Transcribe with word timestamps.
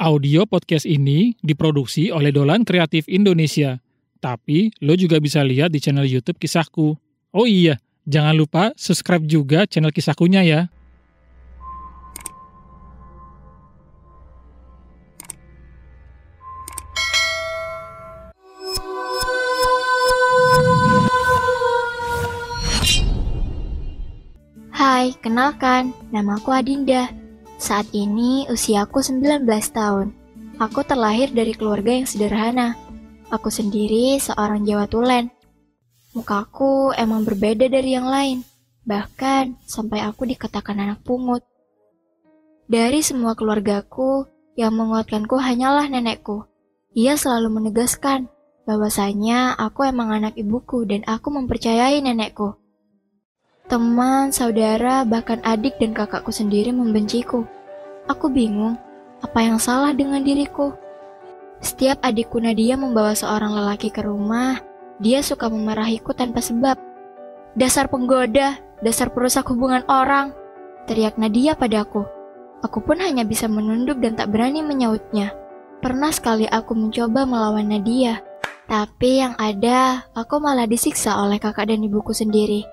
Audio 0.00 0.48
podcast 0.48 0.88
ini 0.88 1.36
diproduksi 1.44 2.08
oleh 2.08 2.32
Dolan 2.32 2.64
Kreatif 2.64 3.04
Indonesia. 3.04 3.84
Tapi 4.16 4.72
lo 4.80 4.96
juga 4.96 5.20
bisa 5.20 5.44
lihat 5.44 5.76
di 5.76 5.76
channel 5.76 6.08
YouTube 6.08 6.40
Kisahku. 6.40 6.96
Oh 7.36 7.44
iya, 7.44 7.76
jangan 8.08 8.32
lupa 8.32 8.72
subscribe 8.80 9.28
juga 9.28 9.68
channel 9.68 9.92
Kisahkunya 9.92 10.40
ya. 10.40 10.60
Hai, 24.72 25.12
kenalkan, 25.20 25.92
namaku 26.08 26.56
Adinda. 26.56 27.29
Saat 27.60 27.92
ini 27.92 28.48
usiaku 28.48 29.04
19 29.04 29.44
tahun. 29.76 30.16
Aku 30.56 30.80
terlahir 30.80 31.28
dari 31.28 31.52
keluarga 31.52 31.92
yang 31.92 32.08
sederhana. 32.08 32.72
Aku 33.28 33.52
sendiri 33.52 34.16
seorang 34.16 34.64
Jawa 34.64 34.88
Tulen. 34.88 35.28
Mukaku 36.16 36.96
emang 36.96 37.28
berbeda 37.28 37.68
dari 37.68 37.92
yang 37.92 38.08
lain. 38.08 38.48
Bahkan 38.88 39.60
sampai 39.68 40.00
aku 40.08 40.24
dikatakan 40.24 40.80
anak 40.80 41.04
pungut. 41.04 41.44
Dari 42.64 43.04
semua 43.04 43.36
keluargaku, 43.36 44.24
yang 44.56 44.72
menguatkanku 44.72 45.36
hanyalah 45.36 45.84
nenekku. 45.84 46.48
Ia 46.96 47.20
selalu 47.20 47.60
menegaskan 47.60 48.32
bahwasanya 48.64 49.52
aku 49.60 49.84
emang 49.84 50.16
anak 50.16 50.32
ibuku 50.40 50.88
dan 50.88 51.04
aku 51.04 51.28
mempercayai 51.28 52.00
nenekku. 52.00 52.56
Teman, 53.70 54.34
saudara, 54.34 55.06
bahkan 55.06 55.38
adik 55.46 55.78
dan 55.78 55.94
kakakku 55.94 56.34
sendiri 56.34 56.74
membenciku. 56.74 57.46
Aku 58.08 58.32
bingung, 58.32 58.80
apa 59.20 59.44
yang 59.44 59.60
salah 59.60 59.92
dengan 59.92 60.24
diriku? 60.24 60.72
Setiap 61.60 62.00
adikku 62.00 62.40
Nadia 62.40 62.80
membawa 62.80 63.12
seorang 63.12 63.52
lelaki 63.52 63.92
ke 63.92 64.00
rumah, 64.00 64.56
dia 64.96 65.20
suka 65.20 65.52
memarahiku 65.52 66.16
tanpa 66.16 66.40
sebab. 66.40 66.80
Dasar 67.52 67.92
penggoda, 67.92 68.56
dasar 68.80 69.12
perusak 69.12 69.44
hubungan 69.52 69.84
orang, 69.88 70.32
teriak 70.88 71.20
Nadia 71.20 71.52
padaku. 71.52 72.08
Aku 72.64 72.80
pun 72.80 73.00
hanya 73.00 73.24
bisa 73.24 73.48
menunduk 73.48 74.00
dan 74.00 74.16
tak 74.16 74.32
berani 74.32 74.64
menyautnya. 74.64 75.36
Pernah 75.80 76.12
sekali 76.12 76.44
aku 76.44 76.76
mencoba 76.76 77.24
melawan 77.24 77.68
Nadia, 77.68 78.20
tapi 78.68 79.24
yang 79.24 79.32
ada 79.40 80.04
aku 80.12 80.40
malah 80.40 80.68
disiksa 80.68 81.16
oleh 81.20 81.40
kakak 81.40 81.72
dan 81.72 81.80
ibuku 81.80 82.12
sendiri. 82.12 82.64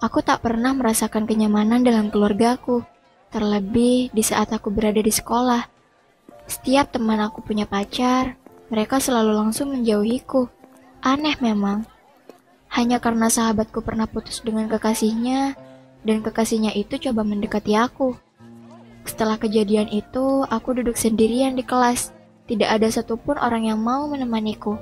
Aku 0.00 0.24
tak 0.24 0.42
pernah 0.42 0.72
merasakan 0.72 1.28
kenyamanan 1.28 1.84
dalam 1.84 2.08
keluargaku, 2.08 2.82
terlebih 3.32 4.12
di 4.12 4.20
saat 4.20 4.52
aku 4.52 4.68
berada 4.68 5.00
di 5.00 5.10
sekolah. 5.10 5.64
Setiap 6.44 6.92
teman 6.92 7.18
aku 7.24 7.40
punya 7.40 7.64
pacar, 7.64 8.36
mereka 8.68 9.00
selalu 9.00 9.32
langsung 9.32 9.72
menjauhiku. 9.72 10.52
Aneh 11.00 11.34
memang. 11.40 11.88
Hanya 12.68 13.00
karena 13.00 13.32
sahabatku 13.32 13.80
pernah 13.80 14.04
putus 14.04 14.44
dengan 14.44 14.68
kekasihnya, 14.68 15.56
dan 16.04 16.20
kekasihnya 16.20 16.76
itu 16.76 17.00
coba 17.08 17.24
mendekati 17.24 17.72
aku. 17.74 18.16
Setelah 19.02 19.40
kejadian 19.40 19.90
itu, 19.90 20.46
aku 20.46 20.78
duduk 20.78 20.94
sendirian 20.94 21.56
di 21.56 21.64
kelas. 21.66 22.14
Tidak 22.46 22.68
ada 22.68 22.86
satupun 22.92 23.40
orang 23.40 23.72
yang 23.72 23.80
mau 23.80 24.06
menemaniku. 24.06 24.76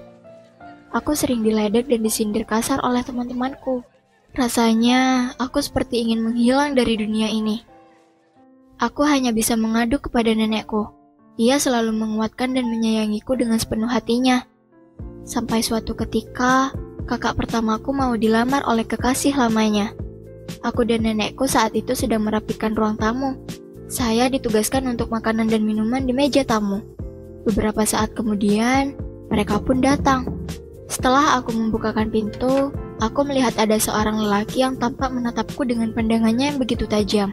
Aku 0.90 1.14
sering 1.14 1.46
diledek 1.46 1.86
dan 1.86 2.02
disindir 2.02 2.42
kasar 2.42 2.82
oleh 2.82 3.06
teman-temanku. 3.06 3.86
Rasanya 4.34 5.32
aku 5.38 5.62
seperti 5.62 6.02
ingin 6.02 6.22
menghilang 6.22 6.74
dari 6.74 6.98
dunia 6.98 7.30
ini. 7.30 7.69
Aku 8.80 9.04
hanya 9.04 9.28
bisa 9.28 9.60
mengadu 9.60 10.00
kepada 10.00 10.32
nenekku. 10.32 10.88
Ia 11.36 11.60
selalu 11.60 11.92
menguatkan 11.92 12.56
dan 12.56 12.64
menyayangiku 12.72 13.36
dengan 13.36 13.60
sepenuh 13.60 13.92
hatinya. 13.92 14.40
Sampai 15.28 15.60
suatu 15.60 15.92
ketika, 15.92 16.72
kakak 17.04 17.36
pertamaku 17.36 17.92
mau 17.92 18.16
dilamar 18.16 18.64
oleh 18.64 18.88
kekasih 18.88 19.36
lamanya. 19.36 19.92
Aku 20.64 20.88
dan 20.88 21.04
nenekku 21.04 21.44
saat 21.44 21.76
itu 21.76 21.92
sedang 21.92 22.24
merapikan 22.24 22.72
ruang 22.72 22.96
tamu. 22.96 23.36
Saya 23.84 24.32
ditugaskan 24.32 24.88
untuk 24.88 25.12
makanan 25.12 25.52
dan 25.52 25.60
minuman 25.60 26.08
di 26.08 26.16
meja 26.16 26.40
tamu. 26.40 26.80
Beberapa 27.44 27.84
saat 27.84 28.16
kemudian, 28.16 28.96
mereka 29.28 29.60
pun 29.60 29.84
datang. 29.84 30.24
Setelah 30.88 31.36
aku 31.36 31.52
membukakan 31.52 32.08
pintu, 32.08 32.72
Aku 33.00 33.24
melihat 33.24 33.56
ada 33.56 33.80
seorang 33.80 34.20
lelaki 34.20 34.60
yang 34.60 34.76
tampak 34.76 35.08
menatapku 35.08 35.64
dengan 35.64 35.88
pandangannya 35.96 36.52
yang 36.52 36.58
begitu 36.60 36.84
tajam. 36.84 37.32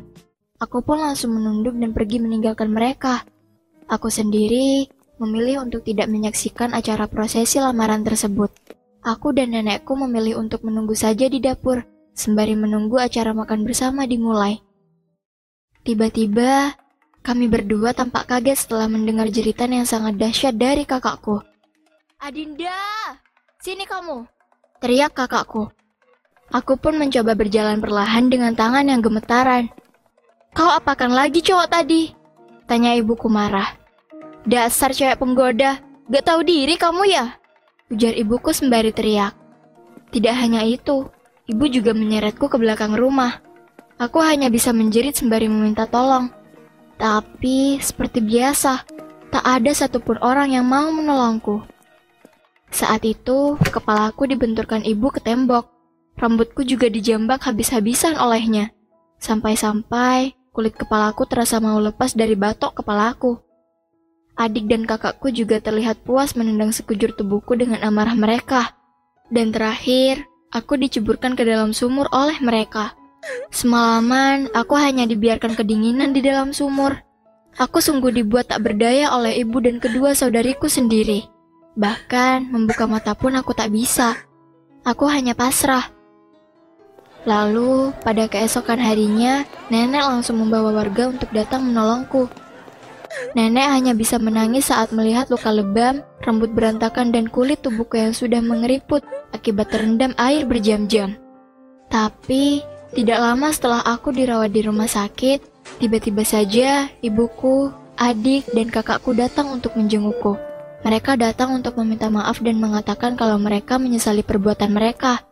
Aku 0.57 0.81
pun 0.81 0.97
langsung 0.97 1.37
menunduk 1.37 1.77
dan 1.77 1.93
pergi 1.93 2.17
meninggalkan 2.17 2.73
mereka. 2.73 3.21
Aku 3.85 4.09
sendiri 4.09 4.89
memilih 5.21 5.61
untuk 5.65 5.85
tidak 5.85 6.09
menyaksikan 6.09 6.73
acara 6.73 7.05
prosesi 7.05 7.61
lamaran 7.61 8.01
tersebut. 8.01 8.49
Aku 9.05 9.31
dan 9.31 9.53
nenekku 9.53 9.93
memilih 9.93 10.41
untuk 10.41 10.65
menunggu 10.65 10.97
saja 10.97 11.29
di 11.29 11.37
dapur, 11.37 11.85
sembari 12.17 12.57
menunggu 12.57 12.97
acara 12.97 13.31
makan 13.37 13.63
bersama 13.63 14.09
dimulai. 14.09 14.57
Tiba-tiba, 15.85 16.73
kami 17.21 17.45
berdua 17.47 17.93
tampak 17.93 18.27
kaget 18.27 18.57
setelah 18.67 18.89
mendengar 18.89 19.29
jeritan 19.29 19.71
yang 19.71 19.85
sangat 19.85 20.17
dahsyat 20.17 20.57
dari 20.57 20.83
kakakku. 20.83 21.39
Adinda, 22.17 22.73
sini 23.61 23.85
kamu. 23.85 24.25
Teriak 24.81 25.13
kakakku. 25.13 25.69
Aku 26.49 26.79
pun 26.81 26.97
mencoba 26.97 27.37
berjalan 27.37 27.77
perlahan 27.77 28.27
dengan 28.27 28.57
tangan 28.57 28.89
yang 28.89 29.05
gemetaran. 29.05 29.69
Kau 30.57 30.73
apakan 30.73 31.13
lagi 31.13 31.45
cowok 31.45 31.69
tadi? 31.69 32.09
Tanya 32.65 32.97
ibuku 32.97 33.29
marah. 33.29 33.77
Dasar 34.41 34.89
cewek 34.89 35.21
penggoda, 35.21 35.77
gak 36.09 36.25
tahu 36.25 36.41
diri 36.41 36.73
kamu 36.81 37.13
ya? 37.13 37.37
Ujar 37.93 38.17
ibuku 38.17 38.49
sembari 38.49 38.89
teriak. 38.89 39.37
Tidak 40.09 40.33
hanya 40.33 40.65
itu, 40.65 41.13
ibu 41.45 41.65
juga 41.69 41.93
menyeretku 41.93 42.49
ke 42.49 42.57
belakang 42.57 42.97
rumah. 42.97 43.37
Aku 44.01 44.17
hanya 44.17 44.49
bisa 44.49 44.73
menjerit 44.73 45.13
sembari 45.13 45.45
meminta 45.45 45.85
tolong. 45.85 46.33
Tapi, 46.97 47.77
seperti 47.77 48.25
biasa, 48.25 48.81
tak 49.29 49.45
ada 49.45 49.69
satupun 49.77 50.17
orang 50.25 50.57
yang 50.57 50.65
mau 50.65 50.89
menolongku. 50.89 51.61
Saat 52.73 53.05
itu, 53.05 53.61
kepalaku 53.61 54.25
dibenturkan 54.25 54.81
ibu 54.81 55.13
ke 55.13 55.21
tembok. 55.21 55.69
Rambutku 56.17 56.65
juga 56.65 56.89
dijambak 56.89 57.45
habis-habisan 57.45 58.17
olehnya. 58.17 58.73
Sampai-sampai 59.21 60.36
kulit 60.57 60.73
kepalaku 60.73 61.29
terasa 61.29 61.61
mau 61.61 61.77
lepas 61.77 62.17
dari 62.17 62.33
batok 62.33 62.81
kepalaku. 62.81 63.37
Adik 64.33 64.65
dan 64.65 64.89
kakakku 64.89 65.29
juga 65.29 65.61
terlihat 65.61 66.01
puas 66.01 66.33
menendang 66.33 66.73
sekujur 66.73 67.13
tubuhku 67.13 67.53
dengan 67.53 67.85
amarah 67.85 68.17
mereka. 68.17 68.73
Dan 69.29 69.53
terakhir, 69.53 70.25
aku 70.49 70.81
diceburkan 70.81 71.37
ke 71.37 71.45
dalam 71.45 71.77
sumur 71.77 72.09
oleh 72.09 72.41
mereka. 72.41 72.97
Semalaman, 73.53 74.49
aku 74.57 74.73
hanya 74.81 75.05
dibiarkan 75.05 75.53
kedinginan 75.53 76.09
di 76.09 76.25
dalam 76.25 76.49
sumur. 76.49 77.05
Aku 77.61 77.77
sungguh 77.77 78.09
dibuat 78.09 78.49
tak 78.49 78.65
berdaya 78.65 79.13
oleh 79.13 79.37
ibu 79.37 79.61
dan 79.61 79.77
kedua 79.77 80.17
saudariku 80.17 80.65
sendiri. 80.65 81.29
Bahkan 81.77 82.49
membuka 82.49 82.89
mata 82.89 83.13
pun 83.13 83.37
aku 83.37 83.53
tak 83.53 83.69
bisa. 83.69 84.17
Aku 84.81 85.05
hanya 85.05 85.37
pasrah. 85.37 85.96
Lalu, 87.27 87.91
pada 88.07 88.23
keesokan 88.31 88.79
harinya, 88.79 89.43
nenek 89.67 89.99
langsung 89.99 90.39
membawa 90.39 90.71
warga 90.71 91.11
untuk 91.11 91.27
datang 91.35 91.67
menolongku. 91.67 92.31
Nenek 93.35 93.67
hanya 93.67 93.91
bisa 93.91 94.15
menangis 94.15 94.71
saat 94.71 94.95
melihat 94.95 95.27
luka 95.27 95.51
lebam, 95.51 95.99
rambut 96.23 96.55
berantakan, 96.55 97.11
dan 97.11 97.27
kulit 97.27 97.59
tubuhku 97.59 97.99
yang 97.99 98.15
sudah 98.15 98.39
mengeriput 98.39 99.03
akibat 99.35 99.67
terendam 99.67 100.15
air 100.15 100.47
berjam-jam. 100.47 101.19
Tapi, 101.91 102.63
tidak 102.95 103.19
lama 103.19 103.51
setelah 103.51 103.83
aku 103.83 104.15
dirawat 104.15 104.55
di 104.55 104.63
rumah 104.63 104.87
sakit, 104.87 105.43
tiba-tiba 105.83 106.23
saja 106.23 106.87
ibuku, 107.03 107.67
adik, 107.99 108.47
dan 108.55 108.71
kakakku 108.71 109.11
datang 109.11 109.51
untuk 109.51 109.75
menjengukku. 109.75 110.39
Mereka 110.87 111.19
datang 111.19 111.51
untuk 111.59 111.75
meminta 111.75 112.07
maaf 112.07 112.39
dan 112.39 112.63
mengatakan 112.63 113.19
kalau 113.19 113.35
mereka 113.35 113.75
menyesali 113.75 114.23
perbuatan 114.23 114.71
mereka. 114.71 115.26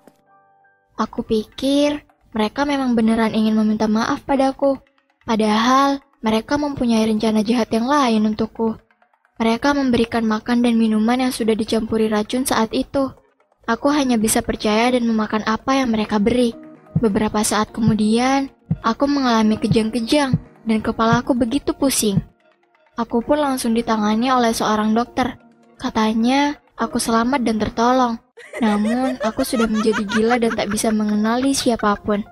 Aku 0.95 1.27
pikir 1.27 2.07
mereka 2.35 2.67
memang 2.67 2.95
beneran 2.95 3.31
ingin 3.31 3.55
meminta 3.55 3.87
maaf 3.87 4.23
padaku. 4.23 4.79
Padahal 5.23 6.03
mereka 6.19 6.59
mempunyai 6.59 7.07
rencana 7.07 7.43
jahat 7.43 7.71
yang 7.71 7.87
lain 7.87 8.27
untukku. 8.27 8.75
Mereka 9.35 9.75
memberikan 9.75 10.23
makan 10.23 10.63
dan 10.63 10.79
minuman 10.79 11.27
yang 11.27 11.33
sudah 11.35 11.55
dicampuri 11.55 12.07
racun 12.07 12.47
saat 12.47 12.71
itu. 12.71 13.11
Aku 13.67 13.91
hanya 13.91 14.15
bisa 14.15 14.39
percaya 14.39 14.95
dan 14.95 15.03
memakan 15.03 15.43
apa 15.43 15.79
yang 15.79 15.91
mereka 15.91 16.19
beri. 16.19 16.55
Beberapa 16.99 17.43
saat 17.43 17.75
kemudian, 17.75 18.47
aku 18.79 19.03
mengalami 19.07 19.59
kejang-kejang 19.59 20.39
dan 20.63 20.79
kepalaku 20.79 21.35
begitu 21.35 21.75
pusing. 21.75 22.23
Aku 22.95 23.19
pun 23.19 23.43
langsung 23.43 23.75
ditangani 23.75 24.31
oleh 24.31 24.55
seorang 24.55 24.95
dokter. 24.95 25.35
Katanya, 25.75 26.55
aku 26.75 26.99
selamat 26.99 27.41
dan 27.43 27.57
tertolong. 27.59 28.15
Namun, 28.59 29.19
aku 29.23 29.43
sudah 29.43 29.67
menjadi 29.67 30.03
gila 30.07 30.35
dan 30.39 30.55
tak 30.55 30.71
bisa 30.71 30.91
mengenali 30.91 31.51
siapa 31.51 31.95
pun. 31.99 32.23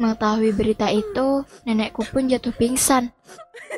Mengetahui 0.00 0.52
berita 0.52 0.88
itu, 0.92 1.44
nenekku 1.64 2.04
pun 2.08 2.28
jatuh 2.28 2.52
pingsan. 2.52 3.12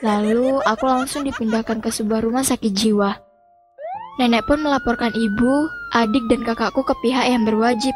Lalu 0.02 0.58
aku 0.66 0.84
langsung 0.90 1.22
dipindahkan 1.22 1.78
ke 1.78 1.90
sebuah 1.90 2.26
rumah 2.26 2.42
sakit 2.42 2.72
jiwa. 2.74 3.14
Nenek 4.18 4.46
pun 4.46 4.62
melaporkan 4.62 5.10
ibu, 5.14 5.66
adik, 5.94 6.22
dan 6.30 6.46
kakakku 6.46 6.86
ke 6.86 6.94
pihak 7.02 7.26
yang 7.30 7.42
berwajib, 7.42 7.94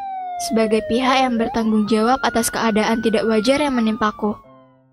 sebagai 0.50 0.82
pihak 0.90 1.26
yang 1.26 1.38
bertanggung 1.38 1.86
jawab 1.86 2.18
atas 2.26 2.50
keadaan 2.50 3.02
tidak 3.02 3.26
wajar 3.26 3.62
yang 3.62 3.78
menimpaku. 3.78 4.34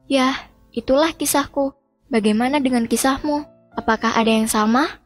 Yah, 0.05 0.37
itulah 0.73 1.13
kisahku. 1.13 1.73
Bagaimana 2.13 2.61
dengan 2.61 2.85
kisahmu? 2.85 3.41
Apakah 3.73 4.13
ada 4.13 4.29
yang 4.29 4.45
sama? 4.45 5.01